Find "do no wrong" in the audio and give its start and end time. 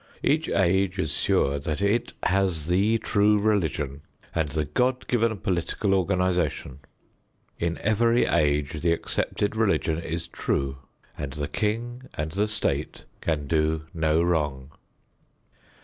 13.45-14.71